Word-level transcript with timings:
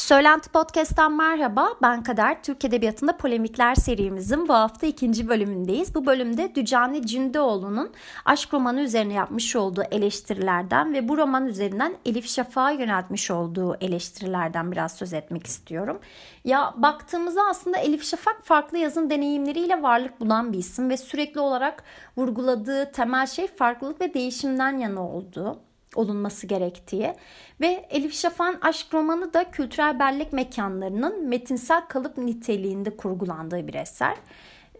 Söylenti 0.00 0.50
Podcast'tan 0.50 1.16
merhaba. 1.16 1.68
Ben 1.82 2.02
Kader. 2.02 2.42
Türk 2.42 2.64
Edebiyatı'nda 2.64 3.16
polemikler 3.16 3.74
serimizin 3.74 4.48
bu 4.48 4.54
hafta 4.54 4.86
ikinci 4.86 5.28
bölümündeyiz. 5.28 5.94
Bu 5.94 6.06
bölümde 6.06 6.54
Dücani 6.54 7.06
Cündeoğlu'nun 7.06 7.92
aşk 8.24 8.54
romanı 8.54 8.80
üzerine 8.80 9.12
yapmış 9.12 9.56
olduğu 9.56 9.82
eleştirilerden 9.90 10.94
ve 10.94 11.08
bu 11.08 11.18
roman 11.18 11.46
üzerinden 11.46 11.96
Elif 12.04 12.28
Şafak'a 12.28 12.70
yöneltmiş 12.70 13.30
olduğu 13.30 13.76
eleştirilerden 13.80 14.72
biraz 14.72 14.92
söz 14.92 15.12
etmek 15.12 15.46
istiyorum. 15.46 16.00
Ya 16.44 16.74
baktığımızda 16.76 17.40
aslında 17.50 17.78
Elif 17.78 18.04
Şafak 18.04 18.44
farklı 18.44 18.78
yazın 18.78 19.10
deneyimleriyle 19.10 19.82
varlık 19.82 20.20
bulan 20.20 20.52
bir 20.52 20.58
isim 20.58 20.90
ve 20.90 20.96
sürekli 20.96 21.40
olarak 21.40 21.84
vurguladığı 22.16 22.92
temel 22.92 23.26
şey 23.26 23.46
farklılık 23.46 24.00
ve 24.00 24.14
değişimden 24.14 24.78
yana 24.78 25.08
olduğu 25.08 25.69
olunması 25.94 26.46
gerektiği 26.46 27.14
ve 27.60 27.86
Elif 27.90 28.14
Şafak'ın 28.14 28.60
aşk 28.60 28.94
romanı 28.94 29.34
da 29.34 29.50
kültürel 29.50 29.98
bellek 29.98 30.32
mekanlarının 30.32 31.28
metinsel 31.28 31.80
kalıp 31.88 32.18
niteliğinde 32.18 32.96
kurgulandığı 32.96 33.66
bir 33.66 33.74
eser. 33.74 34.16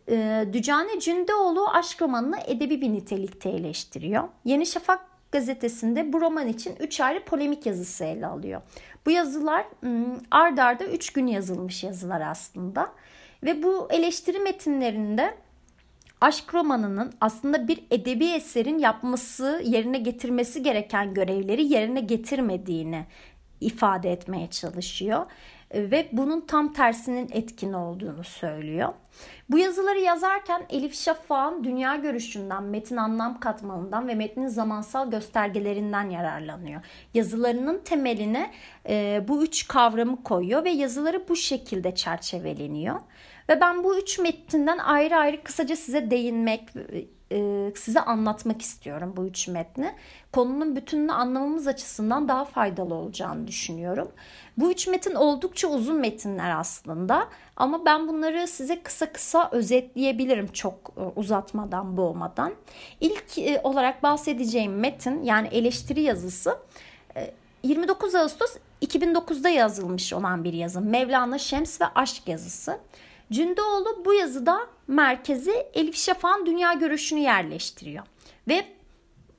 Ee, 0.09 0.47
Dücane 0.53 1.01
Cündeoğlu 1.01 1.69
aşk 1.69 2.03
romanını 2.03 2.37
edebi 2.47 2.81
bir 2.81 2.93
nitelikte 2.93 3.51
eleştiriyor. 3.51 4.29
Yeni 4.45 4.67
Şafak 4.67 5.01
gazetesinde 5.33 6.13
bu 6.13 6.21
roman 6.21 6.49
için 6.49 6.77
3 6.81 7.01
ayrı 7.01 7.25
polemik 7.25 7.67
yazısı 7.67 8.05
ele 8.05 8.27
alıyor. 8.27 8.63
Bu 9.07 9.11
yazılar 9.11 9.67
hmm, 9.81 10.19
ard 10.31 10.59
arda 10.59 10.85
3 10.85 11.13
gün 11.13 11.27
yazılmış 11.27 11.85
yazılar 11.85 12.21
aslında. 12.21 12.93
Ve 13.45 13.63
bu 13.63 13.89
eleştiri 13.91 14.39
metinlerinde 14.39 15.35
aşk 16.21 16.55
romanının 16.55 17.13
aslında 17.21 17.69
bir 17.69 17.85
edebi 17.91 18.27
eserin 18.27 18.79
yapması, 18.79 19.63
yerine 19.65 19.99
getirmesi 19.99 20.63
gereken 20.63 21.15
görevleri 21.15 21.73
yerine 21.73 22.01
getirmediğini 22.01 23.07
ifade 23.61 24.13
etmeye 24.13 24.51
çalışıyor 24.51 25.27
ve 25.75 26.09
bunun 26.13 26.41
tam 26.41 26.73
tersinin 26.73 27.29
etkin 27.33 27.73
olduğunu 27.73 28.25
söylüyor. 28.25 28.89
Bu 29.51 29.59
yazıları 29.59 30.01
yazarken 30.01 30.67
Elif 30.71 30.95
Şafak'ın 30.95 31.65
dünya 31.65 31.97
görüşünden, 31.97 32.63
metin 32.63 32.97
anlam 32.97 33.41
katmanından 33.41 34.09
ve 34.09 34.15
metnin 34.15 34.49
zamansal 34.49 35.11
göstergelerinden 35.11 36.11
yararlanıyor. 36.11 36.81
Yazılarının 37.15 37.79
temeline 37.85 38.51
e, 38.89 39.25
bu 39.29 39.45
üç 39.45 39.69
kavramı 39.69 40.23
koyuyor 40.23 40.65
ve 40.65 40.71
yazıları 40.71 41.29
bu 41.29 41.37
şekilde 41.37 41.95
çerçeveleniyor. 41.95 43.01
Ve 43.49 43.61
ben 43.61 43.85
bu 43.85 43.99
üç 43.99 44.19
metinden 44.19 44.79
ayrı 44.79 45.17
ayrı 45.17 45.43
kısaca 45.43 45.77
size 45.77 46.11
değinmek, 46.11 46.69
size 47.77 48.01
anlatmak 48.01 48.63
istiyorum 48.63 49.15
bu 49.17 49.27
üç 49.27 49.49
metni. 49.49 49.95
Konunun 50.33 50.77
bütününü 50.77 51.13
anlamamız 51.13 51.67
açısından 51.67 52.29
daha 52.29 52.45
faydalı 52.45 52.95
olacağını 52.95 53.47
düşünüyorum. 53.47 54.09
Bu 54.57 54.73
üç 54.73 54.87
metin 54.89 55.15
oldukça 55.15 55.69
uzun 55.69 55.97
metinler 55.97 56.59
aslında 56.59 57.29
ama 57.57 57.85
ben 57.85 58.09
bunları 58.09 58.47
size 58.47 58.83
kısa 58.83 59.13
kısa 59.13 59.49
özetleyebilirim 59.53 60.47
çok 60.47 60.93
uzatmadan, 61.17 61.97
boğmadan. 61.97 62.53
İlk 63.01 63.39
olarak 63.65 64.03
bahsedeceğim 64.03 64.79
metin 64.79 65.23
yani 65.23 65.49
eleştiri 65.49 66.03
yazısı 66.03 66.59
29 67.63 68.15
Ağustos 68.15 68.57
2009'da 68.83 69.49
yazılmış 69.49 70.13
olan 70.13 70.45
bir 70.45 70.53
yazı. 70.53 70.81
Mevlana 70.81 71.39
Şems 71.39 71.81
ve 71.81 71.85
Aşk 71.95 72.29
yazısı. 72.29 72.79
Cündoğlu 73.33 74.05
bu 74.05 74.15
yazıda 74.15 74.67
merkezi 74.89 75.53
Elif 75.75 75.97
Şafak'ın 75.97 76.47
dünya 76.47 76.73
görüşünü 76.73 77.21
yerleştiriyor. 77.21 78.05
Ve 78.49 78.65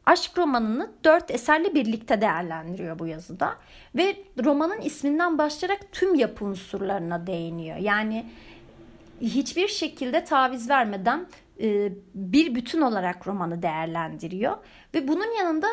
aşk 0.06 0.38
romanını 0.38 0.92
dört 1.04 1.32
eserle 1.32 1.76
birlikte 1.76 2.22
değerlendiriyor 2.22 3.00
bu 3.00 3.08
yazıda. 3.08 3.58
Ve 3.96 4.18
romanın 4.44 4.82
isminden 4.82 5.38
başlayarak 5.38 5.92
tüm 5.92 6.16
yapı 6.16 6.46
unsurlarına 6.46 7.28
değiniyor. 7.28 7.78
Yani 7.78 8.26
hiçbir 9.22 9.68
şekilde 9.68 10.24
taviz 10.24 10.70
vermeden 10.70 11.28
bir 12.16 12.56
bütün 12.56 12.82
olarak 12.82 13.28
romanı 13.28 13.62
değerlendiriyor. 13.62 14.58
Ve 14.94 15.08
bunun 15.08 15.38
yanında 15.38 15.68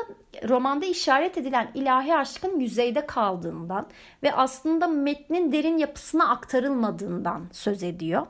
romanda 0.49 0.87
işaret 0.87 1.39
edilen 1.39 1.71
ilahi 1.75 2.17
aşkın 2.17 2.61
yüzeyde 2.61 3.07
kaldığından 3.07 3.87
ve 4.23 4.33
aslında 4.33 4.87
metnin 4.87 5.53
derin 5.53 5.79
yapısına 5.79 6.31
aktarılmadığından 6.31 7.49
söz 7.53 7.83
ediyor. 7.83 8.27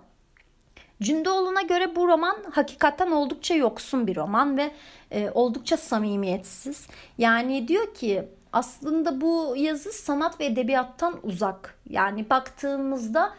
Cündoğlu'na 1.02 1.62
göre 1.62 1.96
bu 1.96 2.08
roman 2.08 2.36
hakikaten 2.50 3.10
oldukça 3.10 3.54
yoksun 3.54 4.06
bir 4.06 4.16
roman 4.16 4.56
ve 4.56 4.70
e, 5.10 5.30
oldukça 5.30 5.76
samimiyetsiz. 5.76 6.86
Yani 7.18 7.68
diyor 7.68 7.94
ki 7.94 8.28
aslında 8.52 9.20
bu 9.20 9.54
yazı 9.56 9.92
sanat 9.92 10.40
ve 10.40 10.44
edebiyattan 10.44 11.20
uzak. 11.22 11.78
Yani 11.88 12.30
baktığımızda 12.30 13.34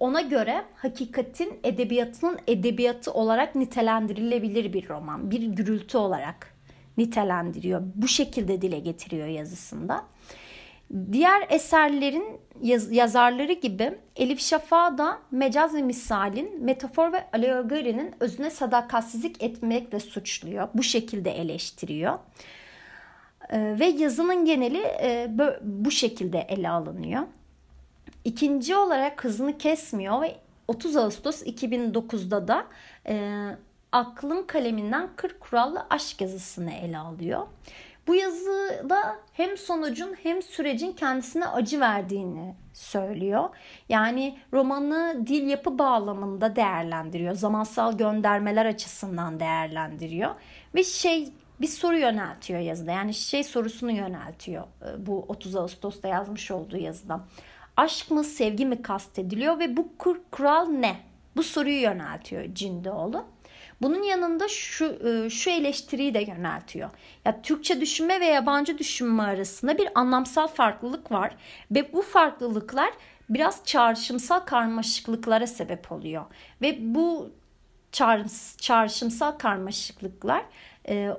ona 0.00 0.20
göre 0.20 0.64
hakikatin 0.76 1.60
edebiyatının 1.64 2.38
edebiyatı 2.46 3.12
olarak 3.12 3.54
nitelendirilebilir 3.54 4.72
bir 4.72 4.88
roman. 4.88 5.30
Bir 5.30 5.42
gürültü 5.42 5.98
olarak 5.98 6.54
nitelendiriyor. 6.96 7.82
Bu 7.94 8.08
şekilde 8.08 8.62
dile 8.62 8.78
getiriyor 8.78 9.26
yazısında. 9.26 10.04
Diğer 11.12 11.46
eserlerin 11.50 12.40
yaz- 12.62 12.92
yazarları 12.92 13.52
gibi 13.52 13.98
Elif 14.16 14.40
Şafak 14.40 14.98
da 14.98 15.18
mecaz 15.30 15.74
ve 15.74 15.82
misalin, 15.82 16.64
metafor 16.64 17.12
ve 17.12 17.24
alegorinin 17.32 18.14
özüne 18.20 18.50
sadakatsizlik 18.50 19.42
etmekle 19.42 20.00
suçluyor. 20.00 20.68
Bu 20.74 20.82
şekilde 20.82 21.30
eleştiriyor. 21.30 22.18
Ee, 23.50 23.76
ve 23.80 23.86
yazının 23.86 24.44
geneli 24.44 24.78
e, 24.78 25.30
bu 25.62 25.90
şekilde 25.90 26.38
ele 26.38 26.68
alınıyor. 26.68 27.22
İkinci 28.26 28.76
olarak 28.76 29.24
hızını 29.24 29.58
kesmiyor 29.58 30.22
ve 30.22 30.36
30 30.68 30.96
Ağustos 30.96 31.42
2009'da 31.42 32.48
da 32.48 32.66
e, 33.08 33.46
Aklın 33.92 34.42
Kaleminden 34.42 35.08
40 35.16 35.40
Kurallı 35.40 35.86
Aşk 35.90 36.20
yazısını 36.20 36.72
ele 36.72 36.98
alıyor. 36.98 37.46
Bu 38.06 38.14
yazıda 38.14 39.16
hem 39.32 39.56
sonucun 39.56 40.16
hem 40.22 40.42
sürecin 40.42 40.92
kendisine 40.92 41.46
acı 41.46 41.80
verdiğini 41.80 42.54
söylüyor. 42.72 43.48
Yani 43.88 44.38
romanı 44.52 45.26
dil 45.26 45.48
yapı 45.48 45.78
bağlamında 45.78 46.56
değerlendiriyor. 46.56 47.34
Zamansal 47.34 47.98
göndermeler 47.98 48.66
açısından 48.66 49.40
değerlendiriyor. 49.40 50.34
Ve 50.74 50.84
şey 50.84 51.28
bir 51.60 51.66
soru 51.66 51.98
yöneltiyor 51.98 52.60
yazıda. 52.60 52.90
Yani 52.90 53.14
şey 53.14 53.44
sorusunu 53.44 53.92
yöneltiyor 53.92 54.64
e, 54.64 55.06
bu 55.06 55.24
30 55.28 55.56
Ağustos'ta 55.56 56.08
yazmış 56.08 56.50
olduğu 56.50 56.76
yazıda 56.76 57.20
aşk 57.76 58.10
mı 58.10 58.24
sevgi 58.24 58.66
mi 58.66 58.82
kastediliyor 58.82 59.58
ve 59.58 59.76
bu 59.76 59.88
kur, 59.98 60.16
kural 60.30 60.66
ne? 60.66 60.96
Bu 61.36 61.42
soruyu 61.42 61.80
yöneltiyor 61.80 62.54
Cindoğlu. 62.54 63.24
Bunun 63.82 64.02
yanında 64.02 64.48
şu 64.48 64.84
e, 64.84 65.30
şu 65.30 65.50
eleştiriyi 65.50 66.14
de 66.14 66.20
yöneltiyor. 66.20 66.90
Ya 67.24 67.42
Türkçe 67.42 67.80
düşünme 67.80 68.20
ve 68.20 68.26
yabancı 68.26 68.78
düşünme 68.78 69.22
arasında 69.22 69.78
bir 69.78 69.88
anlamsal 69.94 70.46
farklılık 70.46 71.12
var 71.12 71.36
ve 71.70 71.92
bu 71.92 72.02
farklılıklar 72.02 72.90
biraz 73.28 73.64
çağrışımsal 73.64 74.40
karmaşıklıklara 74.40 75.46
sebep 75.46 75.92
oluyor. 75.92 76.24
Ve 76.62 76.76
bu 76.80 77.30
çağrışımsal 78.58 79.32
karmaşıklıklar 79.32 80.44
e, 80.88 81.10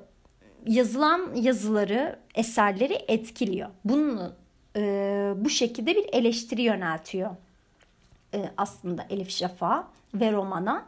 yazılan 0.66 1.36
yazıları, 1.36 2.20
eserleri 2.36 2.94
etkiliyor. 3.08 3.70
Bunu 3.86 4.34
e, 4.78 5.34
bu 5.36 5.50
şekilde 5.50 5.96
bir 5.96 6.06
eleştiri 6.14 6.62
yöneltiyor 6.62 7.30
e, 8.34 8.52
aslında 8.58 9.06
Elif 9.10 9.30
Şafak 9.30 9.86
ve 10.14 10.32
romana. 10.32 10.86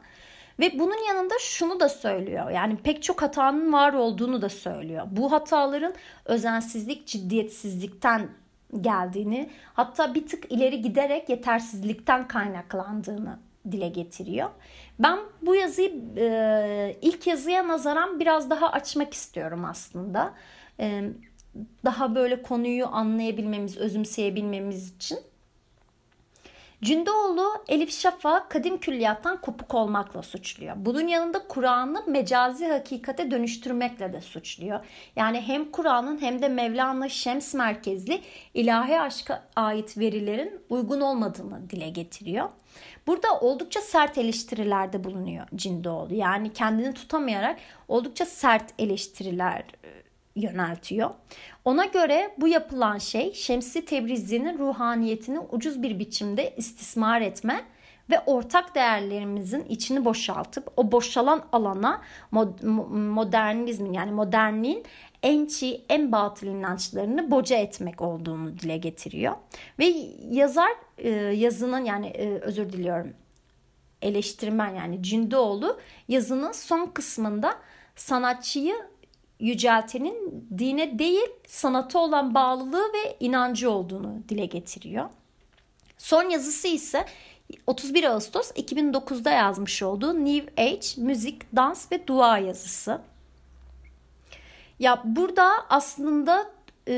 Ve 0.60 0.80
bunun 0.80 1.08
yanında 1.08 1.34
şunu 1.40 1.80
da 1.80 1.90
söylüyor. 1.90 2.50
Yani 2.50 2.78
pek 2.78 3.04
çok 3.04 3.22
hatanın 3.22 3.74
var 3.74 3.94
olduğunu 3.94 4.42
da 4.42 4.50
söylüyor. 4.50 5.08
Bu 5.12 5.32
hataların 5.32 5.94
özensizlik, 6.26 7.08
ciddiyetsizlikten 7.08 8.30
geldiğini, 8.82 9.50
hatta 9.74 10.14
bir 10.14 10.28
tık 10.28 10.52
ileri 10.52 10.82
giderek 10.82 11.30
yetersizlikten 11.30 12.28
kaynaklandığını 12.28 13.40
dile 13.72 13.90
getiriyor. 13.90 14.50
Ben 15.00 15.20
bu 15.42 15.56
yazıyı 15.56 15.92
e, 16.18 16.98
ilk 17.02 17.28
yazıya 17.28 17.68
nazaran 17.68 18.20
biraz 18.20 18.50
daha 18.50 18.72
açmak 18.72 19.14
istiyorum 19.14 19.66
aslında. 19.66 20.34
E, 20.80 21.04
daha 21.86 22.16
böyle 22.16 22.42
konuyu 22.42 22.88
anlayabilmemiz, 22.88 23.78
özümseyebilmemiz 23.78 24.96
için. 24.96 25.20
Cündoğlu 26.84 27.64
Elif 27.68 27.92
Şafak 27.92 28.52
kadim 28.52 28.78
külliyattan 28.78 29.42
kopuk 29.42 29.76
olmakla 29.76 30.22
suçluyor. 30.22 30.76
Bunun 30.78 31.08
yanında 31.08 31.48
Kur'an'ı 31.48 32.04
mecazi 32.08 32.68
hakikate 32.68 33.32
dönüştürmekle 33.32 34.14
de 34.14 34.22
suçluyor. 34.22 34.86
Yani 35.16 35.42
hem 35.42 35.72
Kur'an'ın 35.72 36.22
hem 36.22 36.42
de 36.42 36.48
Mevlana 36.48 37.10
Şems 37.10 37.54
merkezli 37.54 38.22
ilahi 38.54 39.00
aşka 39.00 39.44
ait 39.56 39.98
verilerin 39.98 40.62
uygun 40.70 41.02
olmadığını 41.02 41.70
dile 41.70 41.90
getiriyor. 41.90 42.50
Burada 43.08 43.40
oldukça 43.40 43.82
sert 43.82 44.18
eleştirilerde 44.18 45.04
bulunuyor 45.04 45.48
Cindoğlu. 45.56 46.14
Yani 46.14 46.54
kendini 46.54 46.94
tutamayarak 46.94 47.60
oldukça 47.88 48.26
sert 48.26 48.74
eleştiriler 48.80 49.64
yöneltiyor. 50.40 51.10
Ona 51.66 51.86
göre 51.86 52.36
bu 52.38 52.48
yapılan 52.48 52.98
şey 52.98 53.34
Şemsi 53.34 53.86
Tebrizi'nin 53.86 54.58
ruhaniyetini 54.58 55.40
ucuz 55.40 55.84
bir 55.84 56.00
biçimde 56.00 56.54
istismar 56.58 57.22
etme 57.22 57.66
ve 58.10 58.20
ortak 58.20 58.76
değerlerimizin 58.76 59.66
içini 59.66 60.06
boşaltıp 60.06 60.72
o 60.78 60.92
boşalan 60.92 61.46
alana 61.52 62.02
modernizmin 62.32 63.94
yani 63.94 64.12
modernliğin 64.12 64.84
en 65.24 65.46
çiğ, 65.46 65.82
en 65.90 66.12
batıl 66.12 66.48
inançlarını 66.48 67.32
boca 67.32 67.56
etmek 67.56 68.02
olduğunu 68.02 68.60
dile 68.60 68.78
getiriyor. 68.78 69.36
Ve 69.80 69.86
yazar 70.30 70.72
e, 70.98 71.10
yazının 71.20 71.86
yani 71.86 72.08
e, 72.08 72.40
özür 72.40 72.70
diliyorum 72.70 73.14
eleştirmen 74.02 74.76
yani 74.76 75.04
Cündoğlu 75.04 75.80
yazının 76.08 76.52
son 76.52 76.86
kısmında 76.86 77.56
sanatçıyı 77.96 78.76
yüceltenin 79.40 80.48
dine 80.58 81.00
değil 81.00 81.30
sanata 81.48 82.00
olan 82.00 82.34
bağlılığı 82.34 82.94
ve 82.94 83.18
inancı 83.20 83.72
olduğunu 83.72 84.18
dile 84.30 84.46
getiriyor. 84.46 85.10
Son 85.98 86.30
yazısı 86.30 86.68
ise 86.68 87.06
31 87.68 88.04
Ağustos 88.04 88.52
2009'da 88.52 89.32
yazmış 89.32 89.84
olduğu 89.84 90.26
New 90.26 90.64
Age 90.64 90.88
müzik, 90.98 91.56
dans 91.56 91.92
ve 91.92 92.08
dua 92.08 92.38
yazısı. 92.38 93.02
Ya 94.80 95.02
burada 95.06 95.52
aslında 95.70 96.52
e, 96.88 96.94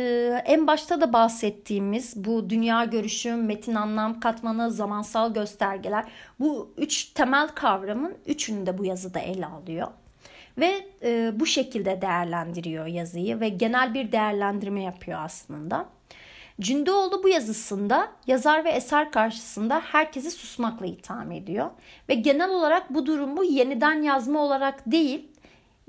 en 0.45 0.67
başta 0.67 1.01
da 1.01 1.13
bahsettiğimiz 1.13 2.25
bu 2.25 2.49
dünya 2.49 2.85
görüşü, 2.85 3.35
metin 3.35 3.75
anlam 3.75 4.19
katmanı, 4.19 4.71
zamansal 4.71 5.33
göstergeler 5.33 6.05
bu 6.39 6.73
üç 6.77 7.05
temel 7.05 7.47
kavramın 7.47 8.17
üçünü 8.25 8.65
de 8.65 8.77
bu 8.77 8.85
yazıda 8.85 9.19
ele 9.19 9.45
alıyor. 9.45 9.87
Ve 10.57 10.85
e, 11.03 11.31
bu 11.39 11.45
şekilde 11.45 12.01
değerlendiriyor 12.01 12.85
yazıyı 12.85 13.39
ve 13.39 13.49
genel 13.49 13.93
bir 13.93 14.11
değerlendirme 14.11 14.83
yapıyor 14.83 15.19
aslında. 15.23 15.85
Cündoğlu 16.61 17.23
bu 17.23 17.29
yazısında 17.29 18.07
yazar 18.27 18.65
ve 18.65 18.69
eser 18.69 19.11
karşısında 19.11 19.79
herkesi 19.79 20.31
susmakla 20.31 20.85
itham 20.85 21.31
ediyor. 21.31 21.69
Ve 22.09 22.13
genel 22.13 22.49
olarak 22.49 22.93
bu 22.93 23.05
durumu 23.05 23.43
yeniden 23.43 24.01
yazma 24.01 24.39
olarak 24.39 24.91
değil, 24.91 25.30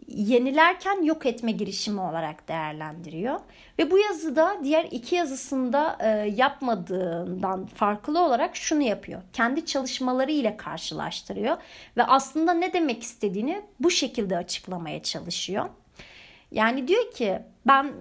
yenilerken 0.08 1.02
yok 1.02 1.26
etme 1.26 1.52
girişimi 1.52 2.00
olarak 2.00 2.48
değerlendiriyor. 2.48 3.40
Ve 3.78 3.90
bu 3.90 3.98
yazıda 3.98 4.56
diğer 4.64 4.84
iki 4.90 5.14
yazısında 5.14 5.98
e, 6.00 6.08
yapmadığından 6.36 7.66
farklı 7.66 8.24
olarak 8.24 8.56
şunu 8.56 8.82
yapıyor. 8.82 9.22
Kendi 9.32 9.66
çalışmaları 9.66 10.30
ile 10.32 10.56
karşılaştırıyor 10.56 11.56
ve 11.96 12.04
aslında 12.04 12.54
ne 12.54 12.72
demek 12.72 13.02
istediğini 13.02 13.62
bu 13.80 13.90
şekilde 13.90 14.36
açıklamaya 14.36 15.02
çalışıyor. 15.02 15.68
Yani 16.50 16.88
diyor 16.88 17.12
ki 17.12 17.38
ben 17.66 17.92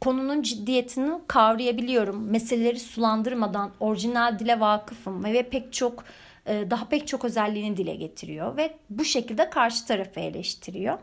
konunun 0.00 0.42
ciddiyetini 0.42 1.20
kavrayabiliyorum. 1.26 2.30
Meseleleri 2.30 2.80
sulandırmadan 2.80 3.72
orijinal 3.80 4.38
dile 4.38 4.60
vakıfım 4.60 5.24
ve 5.24 5.42
pek 5.42 5.72
çok 5.72 6.04
e, 6.46 6.70
daha 6.70 6.88
pek 6.88 7.06
çok 7.06 7.24
özelliğini 7.24 7.76
dile 7.76 7.94
getiriyor 7.94 8.56
ve 8.56 8.76
bu 8.90 9.04
şekilde 9.04 9.50
karşı 9.50 9.86
tarafı 9.86 10.20
eleştiriyor. 10.20 10.98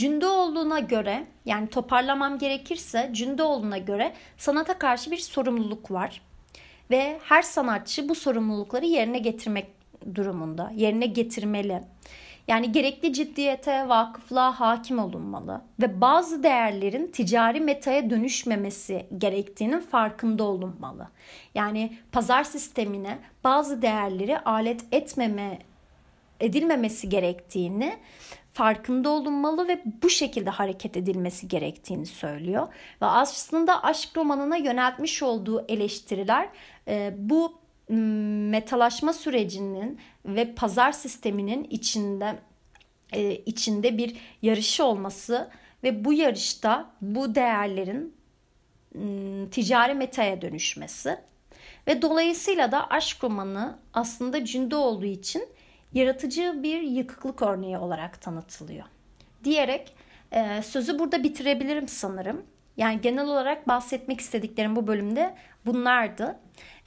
Cündoğlu'na 0.00 0.78
göre 0.78 1.26
yani 1.44 1.66
toparlamam 1.68 2.38
gerekirse 2.38 3.10
Cündoğlu'na 3.12 3.78
göre 3.78 4.12
sanata 4.36 4.78
karşı 4.78 5.10
bir 5.10 5.16
sorumluluk 5.16 5.90
var. 5.90 6.22
Ve 6.90 7.18
her 7.22 7.42
sanatçı 7.42 8.08
bu 8.08 8.14
sorumlulukları 8.14 8.86
yerine 8.86 9.18
getirmek 9.18 9.66
durumunda, 10.14 10.72
yerine 10.74 11.06
getirmeli. 11.06 11.82
Yani 12.48 12.72
gerekli 12.72 13.12
ciddiyete, 13.12 13.88
vakıflığa 13.88 14.60
hakim 14.60 14.98
olunmalı 14.98 15.60
ve 15.80 16.00
bazı 16.00 16.42
değerlerin 16.42 17.06
ticari 17.06 17.60
metaya 17.60 18.10
dönüşmemesi 18.10 19.06
gerektiğinin 19.18 19.80
farkında 19.80 20.44
olunmalı. 20.44 21.08
Yani 21.54 21.92
pazar 22.12 22.44
sistemine 22.44 23.18
bazı 23.44 23.82
değerleri 23.82 24.38
alet 24.38 24.80
etmeme 24.92 25.58
edilmemesi 26.40 27.08
gerektiğini 27.08 27.98
farkında 28.52 29.10
olunmalı 29.10 29.68
ve 29.68 29.82
bu 30.02 30.10
şekilde 30.10 30.50
hareket 30.50 30.96
edilmesi 30.96 31.48
gerektiğini 31.48 32.06
söylüyor. 32.06 32.68
Ve 33.02 33.06
aslında 33.06 33.84
aşk 33.84 34.16
romanına 34.16 34.56
yöneltmiş 34.56 35.22
olduğu 35.22 35.64
eleştiriler 35.68 36.48
e, 36.88 37.14
bu 37.16 37.60
metalaşma 38.50 39.12
sürecinin 39.12 40.00
ve 40.24 40.54
pazar 40.54 40.92
sisteminin 40.92 41.64
içinde 41.64 42.38
e, 43.12 43.34
içinde 43.34 43.98
bir 43.98 44.16
yarışı 44.42 44.84
olması 44.84 45.50
ve 45.82 46.04
bu 46.04 46.12
yarışta 46.12 46.90
bu 47.00 47.34
değerlerin 47.34 48.14
ticari 49.50 49.94
metaya 49.94 50.42
dönüşmesi 50.42 51.18
ve 51.86 52.02
dolayısıyla 52.02 52.72
da 52.72 52.90
aşk 52.90 53.24
romanı 53.24 53.78
aslında 53.94 54.44
cünde 54.44 54.76
olduğu 54.76 55.04
için 55.04 55.48
yaratıcı 55.92 56.62
bir 56.62 56.82
yıkıklık 56.82 57.42
örneği 57.42 57.78
olarak 57.78 58.20
tanıtılıyor. 58.20 58.84
Diyerek 59.44 59.94
e, 60.32 60.62
sözü 60.62 60.98
burada 60.98 61.22
bitirebilirim 61.22 61.88
sanırım. 61.88 62.42
Yani 62.76 63.00
genel 63.00 63.24
olarak 63.24 63.68
bahsetmek 63.68 64.20
istediklerim 64.20 64.76
bu 64.76 64.86
bölümde 64.86 65.34
bunlardı. 65.66 66.38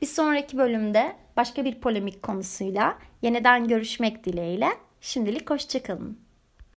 Bir 0.01 0.07
sonraki 0.07 0.57
bölümde 0.57 1.15
başka 1.37 1.65
bir 1.65 1.81
polemik 1.81 2.23
konusuyla 2.23 2.97
yeniden 3.21 3.67
görüşmek 3.67 4.25
dileğiyle. 4.25 4.69
Şimdilik 5.01 5.49
hoşçakalın. 5.49 6.22